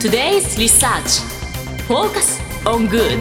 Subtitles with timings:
[0.00, 1.20] Today's Research
[1.86, 3.20] Focus on Good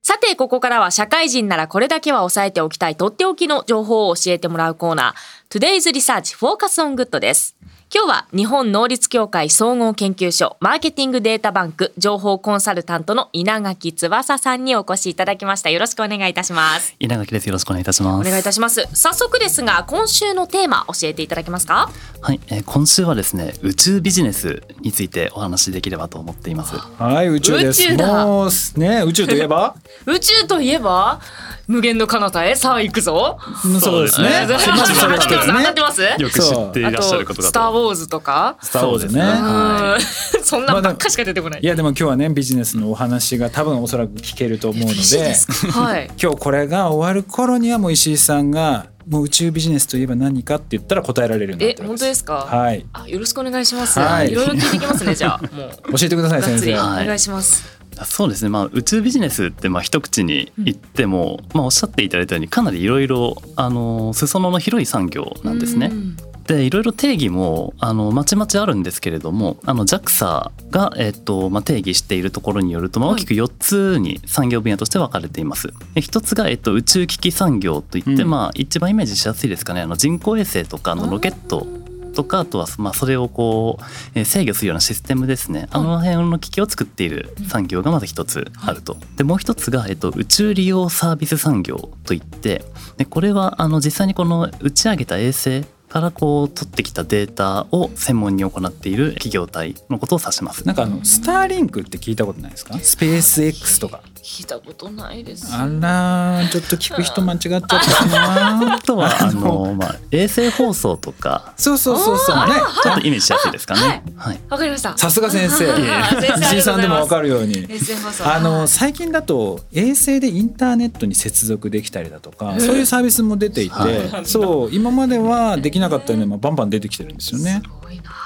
[0.00, 7.54] さて、ここからは社会人ならこれだけは押さえておきたいとっておきの情報を教えてもらうコーナー Today's Research Focus on Good です。
[7.92, 15.70] 今日は日本能率協会総合研究所マーケティングデータバンク情報コンサルタントの稲垣翼さんにお越しいただきました。
[15.70, 16.94] よろしくお願いいたします。
[17.00, 17.46] 稲垣です。
[17.46, 18.28] よろしくお願いいたします。
[18.28, 18.86] お願いいたします。
[18.94, 21.90] 早速ですが、今週のテーマ教えていただけますか
[22.20, 26.76] はい、えー今週はですね、宇宙ビジネスについてお話しできればと思っています。
[27.02, 29.74] はい宇宙です宇宙だもうね宇宙といえば？
[30.06, 31.20] 宇宙といえば？
[31.66, 33.38] 無限の彼方へさあ行くぞ。
[33.80, 37.79] そうですねえー まずそれ一つ当たねってますよく知っていらっしゃることあとスター・だと。
[37.86, 38.56] ウォーズとか？
[38.62, 41.60] スター・ウォーズねはうんそんなんばっかしか出てこない。
[41.62, 45.02] いやでも今日はねビジネスのお話が多分おそらく聞けると思うのでで
[45.34, 46.10] すかはい。
[46.20, 52.46] 今日これが終わる頃にはもう石井さんがもう宇宙ビジネスといえば何かって言ったら答えられるえ本当ですか？
[52.50, 53.98] はいあよろしくお願いします。
[53.98, 55.70] はいいろいろ聞いてきますねじゃあもう。
[55.98, 57.80] 教えてください先生はい願いします。
[58.04, 58.48] そうですね。
[58.48, 65.94] まあ宇宙ビジネスってまあ一口に言っても、まあおっしゃっていただいたようにかなりいろいろあの裾野の広い産業なんですねう。
[65.94, 66.16] ん
[66.50, 75.72] でいろいろ定義もあのまちまちあるんですけれどもあの JAXA が、えっとまあ、定義しているところによると、ま大きく4つに産業分野として分かれています。
[75.94, 78.30] で一つが、えっと、宇宙機器産業といって、うん。
[78.30, 79.82] まあ、一番イメージしやすいですかね。
[79.82, 81.68] あの人工衛星とかあのロケット
[82.16, 83.84] とかあとは、まあ、それをこう、
[84.16, 85.68] えー制御するようなシステムですね。
[85.70, 88.96] あの辺の機器を作っている産業がまず一つあると。
[89.16, 92.64] でもう一つが、えっと、宇宙利用サービス産業といって
[92.96, 100.66] でこれはあの実際にこの打ち上げた衛星からこう取ってきたデータを専門に行っている企業体のことを指します。
[100.66, 102.78] なんかあのスターリンクって聞いたことないですか？
[102.78, 105.54] スペース X とか聞いたことないです。
[105.54, 112.54] あらーちょっと聞く人間違っちゃったかなあとはあの、 まあ、衛星放送とかそうそうそうそうね。
[112.82, 114.02] ちょっとイメージしやすいですかね。
[114.16, 114.40] はい。
[114.48, 114.96] わかりました。
[114.96, 115.64] さすが先生。
[115.64, 117.66] いえいえ石井さんでもわかるように。
[117.68, 118.32] SM 放送。
[118.32, 118.68] あのはい。
[118.68, 127.62] 最近だと衛星でインターネットに接続できたりだとかそういうサービスも出ていて、はそう今まではできなかったのにまあバンバン出てきてるんですよね。
[127.64, 128.19] すごいな。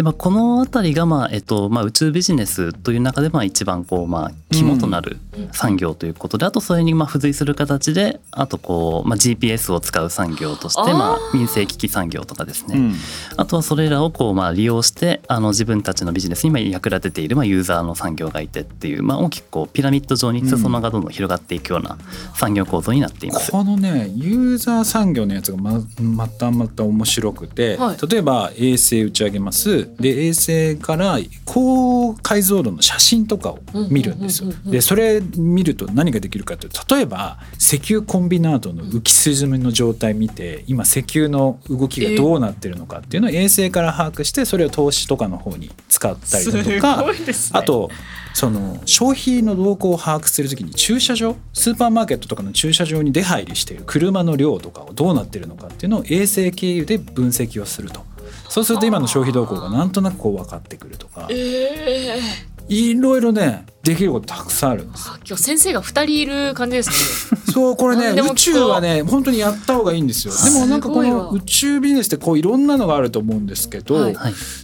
[0.00, 5.18] でまあ、この辺りが、まあえっとまあ、宇宙ビジネスという中でまあ一番こう、まあ、肝となる
[5.52, 12.94] 産業ということで、あとそれにまあ付随する形であとこう、まあ、GPS を使う産業としてまあ、民生機器産業とかですね、うん。
[13.36, 21.98] あとはそれらをこうまあ利用してあの自分たちのビジネスにまあ役立てているまあユーザーの産業がいてっていう、まあ、大きくこうピラミッド状に裾野がどんどん広がっていくような
[22.34, 23.52] 産業構造になっています。
[23.52, 28.08] このねユーザー産業のやつがままたまた面白くて、はい。
[28.08, 34.52] 例えば衛星打ち上げますで衛星から高解像度の写真とかを見るんですよ。
[34.64, 47.12] でそれ見ると何ができるかというと例えば石油コンビナートの浮き沈みの状態見て今石油の動きがどうなってるのかっていうのを衛星から把握してそれを投資とかの方に使ったりだとかね。
[47.52, 47.90] あと
[48.32, 58.04] その消費の動向を把握するときに駐車場スーパーマーケットとかの駐車場に出入りしている車の量とかをどうなってるのかっていうのを衛星経由で分析をすると
[58.50, 61.28] そうすると今の消費動向がなんとなくこう分かってくるとか。
[61.30, 62.20] ええ
[62.68, 67.40] いろいろねできることたくさんあるんですあ今日先生が二人いる感じですね。
[67.52, 70.34] そうこれね宇宙はね本当にやった方がいいんですよ。
[70.44, 74.12] でもなんかこの宇宙ビジネスってこういろんなのがあると思うんですけど、は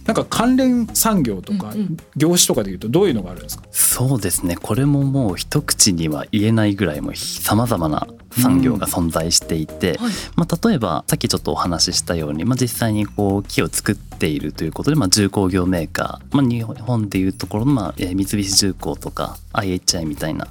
[0.05, 1.97] なんか関連産業とかうんうん。
[2.15, 3.63] 業種とかでいうとどういうのがあるんですか？
[3.71, 4.55] そうですね。
[4.55, 10.11] これももう一口には言えないぐらいもさまざまな産業が存在していて、はい。
[10.35, 20.47] まあ、例えばさっきちょっとお話ししたように、まあ、実際にこう木を作っているということで、まあ、重工業メーカー、まあ、日本でいうところの、まあ、えー三菱重工とか IHI みたいな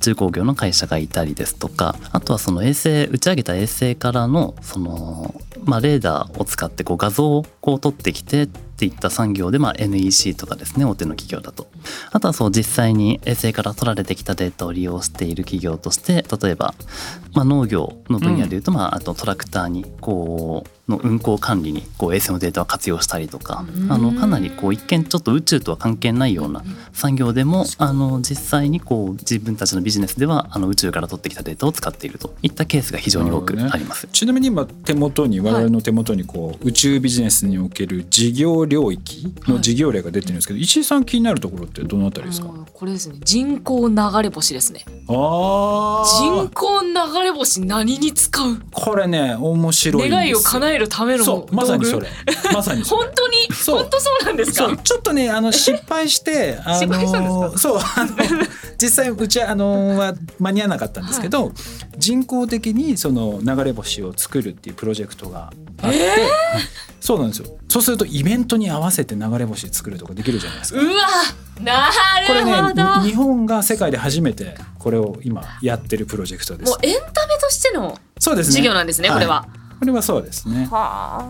[0.00, 5.34] 重工業の会社がいたりですとかあとはその衛星打ち上げた衛星からのその、
[5.64, 11.66] まあ、レーダーを使ってこう画像をこう撮ってきてっていった産業で、まあ、NEC とかですね大手の企業だと。
[12.12, 16.74] あとはそう実際に衛星から取られてきたデータを利用している企業として例えば、
[17.32, 23.64] まあ、農業の分野でいうと、まあ、あとトラクターにこうの運行管理にこう衛星のデータを活用したりとか。
[23.68, 23.92] うん。
[23.92, 34.08] あのかなりこう一見ちょっと宇宙とは関係ないような産業でもあの実際にこう自分たちのビジネスではあの宇宙から取ってきたデータを使っているといったケースが非常に多くあります。
[34.12, 44.84] ちなみに今手元に我々の手元にこう宇宙ビジネスにおける事業領域の事業例が出てるんですけど、石井さん気になるところってどのあたりですか、これですね人工流れ星ですね。
[45.08, 48.60] あ人あ工流れ星何に使う？
[48.70, 52.08] これね面白い願いを叶えるためのそうまさにそれ。
[52.52, 53.36] まさに 本当に？
[53.66, 54.76] 本当そうなんですか？
[54.76, 57.58] ちょっとねあの失敗してあ失敗したんですか？
[57.58, 58.46] そうあの
[58.80, 61.52] 実際うちあのは間に合わなかったんですけど、
[61.98, 65.52] 人工的にその流れ星を作るっていうプロジェクトが
[65.82, 65.98] あって、
[67.00, 67.58] そうなんですよ。
[67.68, 70.80] そうするとイベントに合わせて流れ星作るとかできるじゃないですか。
[70.80, 70.92] うわ
[71.60, 71.90] な
[72.26, 76.70] これるほど、ね日本が世界で初めてこれを今やってるプロジェクトです。
[76.70, 78.56] もうエンタメとしてのそうですね。
[78.56, 79.48] 事業なんですねこれは。
[79.78, 80.68] これはそうですね。
[80.70, 81.20] は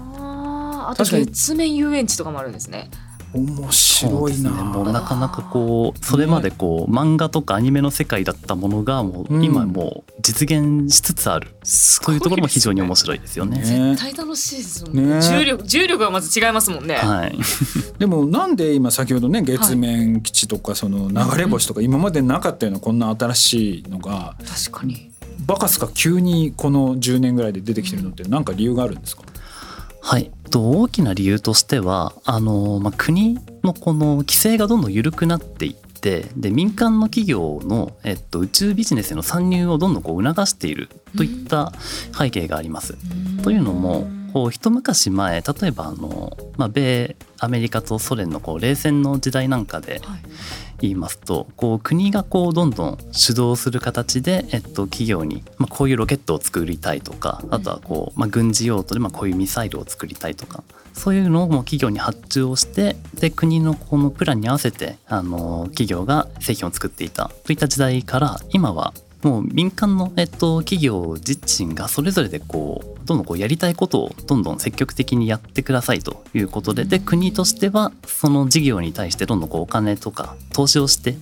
[0.87, 0.91] あ。
[0.91, 1.27] あと確かに。
[1.27, 2.91] 月面遊園地とかもあるんですね。
[3.35, 4.63] 面白いな、ね。
[4.63, 9.45] もうなかなかこうそれまでこう漫画とかアニメの世界だったものがもううん。
[9.45, 11.49] 今もう実現しつつある。
[11.65, 13.59] すというところも非常に面白白いですよね。
[13.59, 13.65] ね。
[13.65, 15.03] 絶対楽しいですもんね。
[15.15, 15.23] ね。
[15.23, 16.97] 重力重力がまず違いますもんね。
[16.97, 17.39] はい、
[17.99, 25.09] でもなんで今先ほどね月面基地とかその流れ星とか今までなかったようなこんな新しいのが確かに。
[25.47, 29.23] バカスカ急にこの10年ぐらいで出てきてるのって何か理由があるんですか？
[30.01, 41.73] はい、と大きな理由としてはあの、まあ、国のこの規制がどんどん緩くなっていってで民間の企業の、えっと、宇宙ビジネスへの参入をどんどんこう促しているといった
[42.17, 42.97] 背景があります。
[43.43, 50.21] というのもこう一昔前例えばあの、まあ、米アメリカとソ連のこう冷戦の時代なんかではい
[50.83, 60.63] 言いますとこう国がこうどんどん主導する形で、えっと、企業に、まあ、こういうロケットを作りたいとかあとはこう、まあ、軍事用途で、まあ、こういうミサイルを作りたいとか
[60.95, 67.31] そういうのをもう企業に発注をしてで国のこのプランに合わせてあの企業が製品を作っていた。
[67.45, 68.93] といった時代から今は
[69.23, 81.17] もう民間の、えっと、企業自身がそれぞれでこうどんどんこうやりたいことをどんどん積極的にやってくださいということでで国としてはその事業に対してどんどんこうお金とか投資をして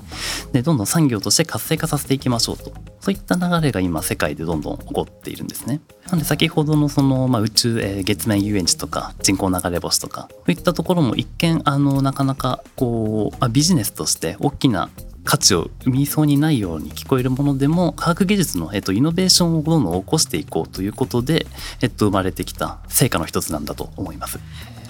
[0.53, 5.81] でどんどん産業として活性化させていきましょうとそういった流れが今世界でどんどん起こっているんですね。
[6.11, 14.91] なんで先ほどのその、まあ、宇宙、えー月面遊園地とか人工流れ星とかそういったところも一見あのなかなかこう、まあ、ビジネスとして大きな
[15.27, 21.47] 価値を生みそうにないように聞こえるものでも科学技術の、えっと、イノベーションをどんどん起こしていこうということで、
[21.83, 24.39] えっと、生まれてきた成果の一つなんだと思います。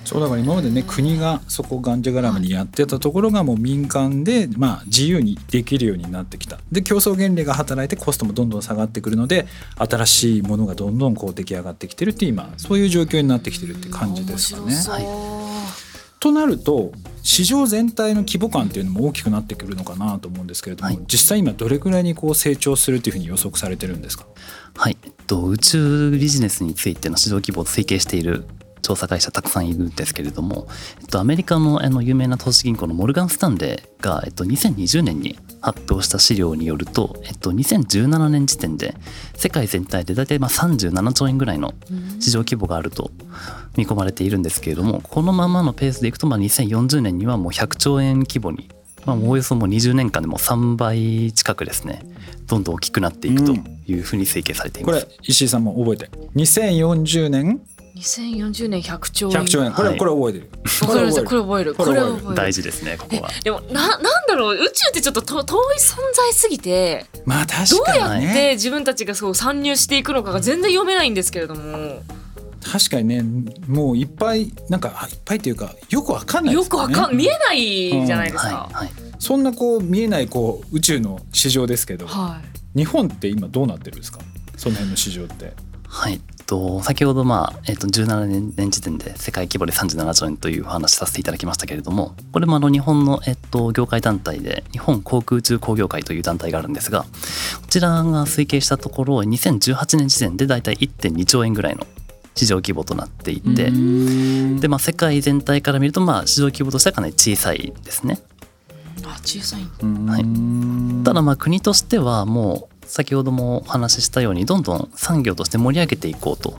[0.04, 14.66] そうだから今までね国がそこをがんじがらめにやってたところがもう民間でまあ自由にできるようになってきたで競争原理が働いてコストもどんどん下がってくるので新しいものがどんどんこう出来上がってきてるっていう今そういう状況になってきてるっていう感じですかね。
[14.66, 15.45] 面白そう
[16.26, 16.90] となると
[17.22, 20.98] 市場全体の規模感っていうのも大きくなってくるのかなと思うんですけれども、はい。
[21.06, 24.26] 実際今どれくらいにこう成長するというふうに予測されてるんですか？
[24.76, 28.44] はい、えっと、宇宙ビジネスについての市場規模を推計している
[28.82, 30.68] 調査会社たくさんいるんですけれども、
[31.00, 38.94] えっと、アメリカのあの有名な投資銀行のモルガン・スタンレーが、えっと、2020年に発表した資料によると、えっと、2017年時点で
[39.34, 41.74] 世界全体で大体まあ37兆円ぐらいの
[42.20, 43.10] 市場規模があると
[43.76, 48.68] 見込まれているんですけれどもこのままのペースでいくとまあ2040年にはもう100兆円規模に、
[49.04, 52.02] まあ、もうおよそもう20年間でもう3倍近くですね
[52.46, 53.52] どんどん大きくなっていくと
[53.86, 55.06] いうふうに推計されていこます。
[55.06, 56.10] れ石井さんも覚えて。
[56.36, 57.60] 2040年
[57.96, 59.42] ？2040年100兆円。
[59.42, 59.72] 100兆円。
[59.72, 59.98] これ、はい。
[59.98, 60.50] これ覚えてる？
[60.86, 61.74] これ覚える。
[61.74, 62.14] これ覚える。
[62.14, 62.34] 覚える。
[62.34, 63.30] 大事ですねここは。
[63.42, 64.58] でもななんだろう。
[64.58, 72.02] 宇宙ってちょっとと遠い存在すぎてまあど確かうやっにねて自分たちがそう参入していくのかが全然読めないんですけれども
[72.60, 73.22] 確かにね
[73.68, 78.48] もういっぱいなんかあいっぱいっていうかよくわかんないでよくわかん見えないじゃないですか。
[78.48, 78.90] はいはい。
[79.18, 82.40] そんなこう見えないこう宇宙の市場ですけどは
[82.74, 82.78] い。
[82.78, 84.20] 日本って今どうなってるんですか？
[84.56, 85.52] その辺の市場って。
[85.88, 86.14] はい。
[86.14, 97.08] えっと先ほどまあ、えっと、17年年時点で世界規模で37兆円というお話させていただきましたけれどもこれもあの日本の、えっと、業界団体で日本航空宇宙工業会という団体があるんですがこ
[97.68, 101.84] ちらが推計したところ2018年時点でだいたい1.2兆円ぐらいの
[102.36, 103.70] 市場規模となっていて
[104.60, 108.20] で、まあ、世界全体から見るとまあ市場規模としてはかなり小さいですね。
[109.04, 109.60] あ小さい。
[109.60, 111.04] はい。
[111.04, 116.58] ただまあ国としてはもう先ほどもお話ししたようにどんどん産業として盛り上げていこうと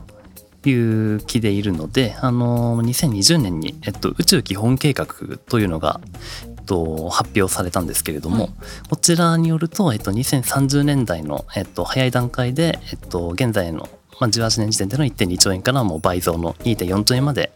[0.67, 0.73] い
[1.15, 5.07] う気でいるのであの2020年に、えっと、宇宙基本計画
[5.47, 6.01] というのが、
[6.43, 8.53] えっと、発表されたんですけれども、はい。
[8.89, 17.51] こちらによると、えっと、2030年代の、えっと、早い段階で、えっと、現在のまあ、18年時点での1.2兆円からもう倍増の2.4兆円まで、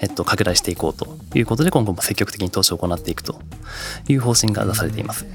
[0.00, 3.40] えっと、拡大していこうということで今後も積極的に投資を行っていくと
[4.08, 5.26] いう方針が出されています。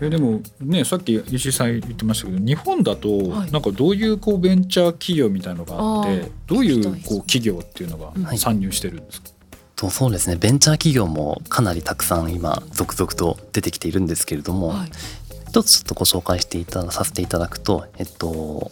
[0.00, 8.38] えでもねさっき石井さん言ってましたけど日本だとはいなんかどういうこうベンチャー企業みたいのがあって、あーどういうこう企業っていうのがはい。
[8.38, 9.30] 参入してるんですか、
[9.74, 14.90] とそうですねベンチャー企業もかなりたくさん今続々と出てきているんですけれども、はい。
[15.48, 18.70] 一つちょっとご紹介していたさせていただくと、えっと、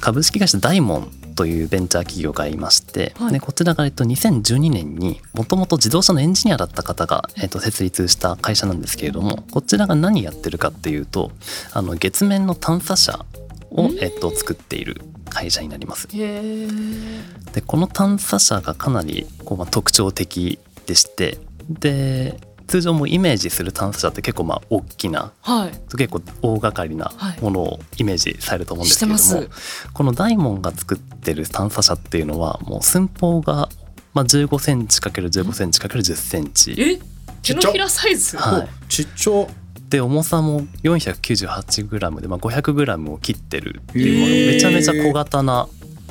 [0.00, 3.32] 株式会社ダイモンというベンチャー企業がいまして、はい。
[3.32, 11.30] でこちらが、えっと、2012年にもともと自動車のエンジニアだった方が、えっと、設立した会社なんですけれどもこちらが何やってるかっていうと
[11.72, 13.24] あの月面の探査車
[13.70, 15.00] を、えっと、作っている
[15.30, 16.08] 会社になります。
[16.08, 21.38] でこの探査車がかなりこう、まあ、特徴的でして
[21.68, 25.70] で通常もイメージする探査車って結構まあ大きなはい。
[25.96, 27.10] 結構大掛かりな
[27.40, 29.48] ものをイメージされると思うんですけれども、して
[29.92, 33.68] このダイモンが作ってる探査車っていうのはもう寸法が
[34.14, 37.00] まあ15センチ ×15 センチ ×10 センチ。
[37.42, 38.36] 手のひらサイズ？
[38.36, 38.62] はい。
[38.62, 39.46] おちっちゃ。
[39.88, 45.66] で重さも 498g で、まあ、500g を切ってるっていう、めちゃめちゃ小型な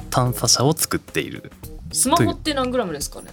[0.10, 1.52] 探査車を作っている。
[1.92, 3.28] スマホって何グラムですかね？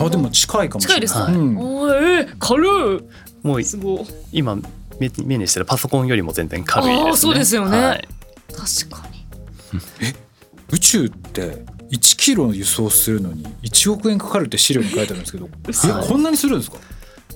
[0.00, 0.98] あでも近いかもしれない。
[0.98, 1.34] 近いですか、はい。
[1.34, 1.56] うん。
[1.58, 3.46] おーえー、軽い。
[3.46, 4.06] もうすごい。
[4.32, 4.56] 今
[4.98, 7.10] 目目にしてるパソコンよりも全然軽いですね。
[7.10, 7.78] あーそうですよね。
[7.78, 8.08] はい
[8.54, 9.26] 確かに。
[10.70, 15.88] 宇宙って1キロ輸送するのに1億円かかるって資料に書いてあるんですけど嘘。
[15.88, 16.78] えこんなにするんですか？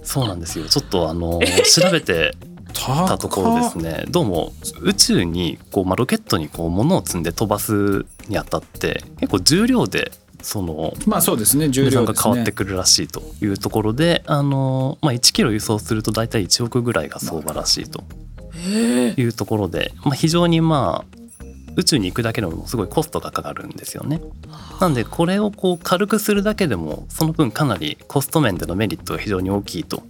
[0.03, 0.67] そうなんですよ。
[0.67, 2.35] ちょっとあの調べて
[2.73, 4.05] 高たところですね。
[4.09, 4.53] どうも
[4.83, 10.13] 宇宙にこう、まあ、ロケットにこう物を積んで飛ばすにあたって結構重量で
[10.47, 18.05] そのまあそうですね重量ですね変わってくるらしいというところで、あのまあ、1キロ輸送すると大体1億ぐらいが相場らしいと
[18.55, 21.17] えー、いうところで、まあ、非常にまあ
[21.75, 24.23] 宇宙に行くだけでもすごいコストがかかるんですよね。
[24.81, 30.03] なんでこれをこう軽くするだけでもその分かなりコスト面でのメリットが非常に大きいと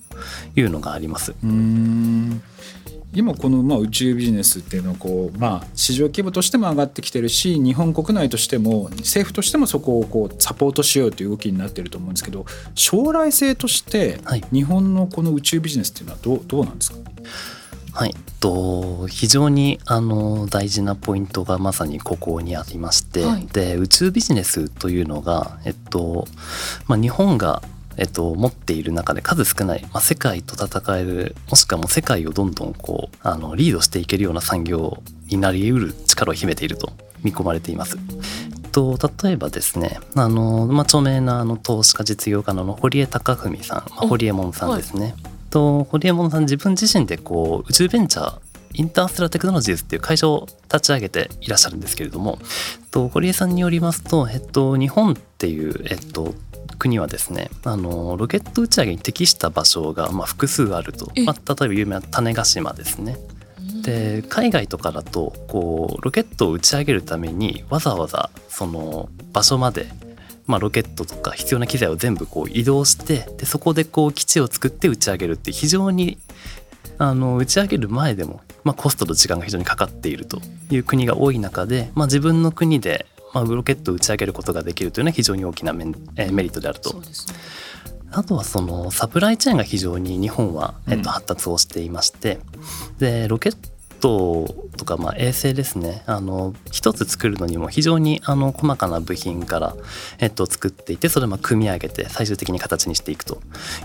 [0.55, 1.35] いうのがあります。
[3.17, 12.45] 今このまあ宇宙ビジネスっていうのはこうまあ市場規模としても上がってきてるし日本国内としても政府としてもそこをこうサポートしようという動きになってると思うんですけど
[12.75, 14.45] 将来性としてはい。
[14.53, 16.99] 日本のこの宇宙ビジネスっていうのはどうどうなんですか？
[17.93, 23.47] はい、と非常にあの大事なポイントがまさにここにありまして、はい。
[23.47, 26.27] で宇宙ビジネスというのが、えっと
[26.89, 27.63] まあ、日本が、
[27.97, 37.99] えっと、持っている中で数少ない、まあ、世界と戦えるもしくはもう世界をどんどんこうあのリードしていけるような産業になりうる力を秘めていると見込まれています。
[38.73, 45.15] と例えばですねあの、まあ、著名なあの投資家実業家の堀江貴文さん、まあ、お堀江門さんですね。
[45.49, 48.39] と堀江門さん自分自身でこう宇宙ベンチャー
[48.75, 52.39] インターステラテクノロジーズっていう会社を立ち上げていらっしゃるんですけれども、
[52.91, 56.35] と堀江さんによりますと、えっと、日本っていう、えっと、
[56.79, 63.17] 国はですねあのロケット打ち上げに適した場所が、まあ、複数あると、えまあ、例えば有名な種子島ですね。
[63.83, 69.87] で海外とかだとこうロケットを打ち上げるためにわざわざその場所まで、
[70.47, 76.19] まあ、ロケットとか必要な機材を全部こう移動してでそこでこう基地を作って打ち上げるって非常に
[76.99, 80.41] あの打ち上げる前でも、まあ、コストと時間が非常にかかっていると
[80.71, 83.07] いう国が多い中で、まあ、自分の国で、
[83.37, 86.91] まあ、ロケットを打ち上げることができるというのは非常に大きなメンえーメリットであると。
[86.91, 87.35] そうですね。
[88.13, 91.03] あとはそのサプライチェーンが非常に日本は、えっうん。
[91.03, 92.39] と、発達をしていまして、
[92.99, 93.57] でロケッ
[93.99, 96.03] トとか、まあ、衛星ですね。
[96.07, 99.77] あの一つ作るのにも非常にあの細かな部品から、
[100.19, 103.41] えっと、作っていてそれをま組み上げて最終的に形にしていくと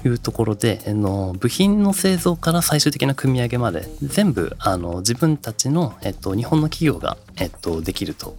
[0.05, 8.35] いうところであの部品の製造から最終的な組み上げまで全部あの自分たちの、えっと、日本の企業が、えっと、できると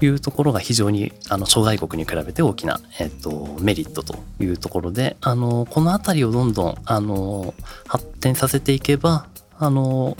[0.00, 7.54] いうところが非常にあの諸外国に比べて大きな、えっと、メリットというところであのこの辺りをどんどんあの
[7.86, 9.26] 発展させていけば
[9.58, 10.16] あの、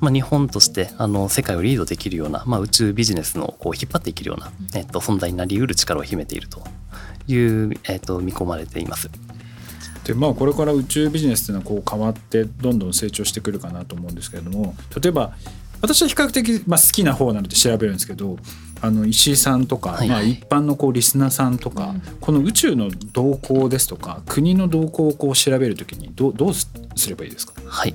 [0.00, 6.62] まあ、日本としてあの世界をリードできるような、まあ、宇宙ビジネスのこう引っ張っていけるような、えっと、存在になりうる力を秘めていると
[7.26, 9.10] いう、えっと、見込まれています。
[10.04, 15.36] でまあこれから宇宙ビジネスっていうのはこう変わってどんどん成長してくるかなと思うんですけれども例えば
[15.80, 18.36] 私は比較的、まあ、好きな方なので調べるんですけど
[18.80, 26.68] あの石井さんとか、はいまあ、一般のこうリスナーさんとか、この宇宙の動向ですとか国の動向をこう調べるときにどうどうす
[27.08, 27.54] ればいいですか？
[27.66, 27.94] はい、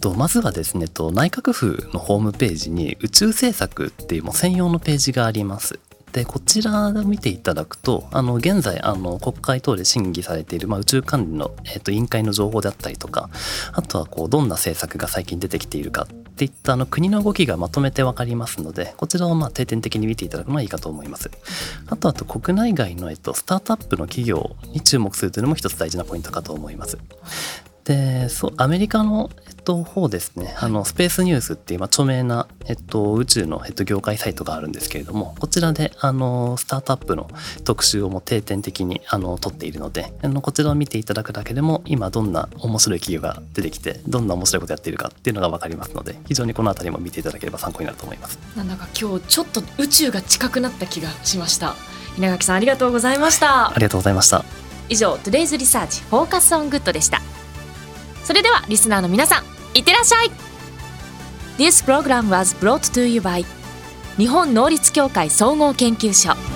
[0.00, 5.78] とまずはですねと内閣府のホームページに宇宙政策っていうもう専用のページがあります。
[6.14, 13.28] でこちらを見ていただくとあの現在あの国会等で審議されている、まあ、宇宙管理の、えっと委員会の情報であったりとか
[13.72, 21.32] あとはこうどんな政策が最近出てきているかっていったあの国の動きがまとめて分かりますのでこちらをまあ定点的に見ていただくのがいいかと思います。
[21.88, 26.96] あとあと国内外の、えっと、スタートアップの企業に注目するというのも一つ大事なポイントかと思います。
[27.84, 37.28] でそうアメリカの、えっと、方ですね、あのスペースニュースっていう、まあ、著名な、えっと、宇宙の、えっと、業界サイトがあるんですけれどもこちらであのスタートアップの
[37.64, 48.38] 特集をもう定点的にあの取っているのであのこちらを見ていただくだけでも今どんな面白い企業が出てきてどんな面白いことやっているかっていうのが分かりますので非常にこの辺りも見ていただければ参考になると思います。
[48.56, 51.74] なんだか今日ちょっと宇宙が近くなった気がしました。
[52.16, 53.68] 稲垣さんありがとうございました。
[53.70, 54.44] ありがとうございました。
[54.88, 57.33] 以上 Today's Research Focus on Good でした
[58.24, 60.30] それではリスナーの皆さんいってらっしゃい。
[61.58, 63.44] This program was brought to you by
[64.16, 66.53] 日本能率協会総合研究所。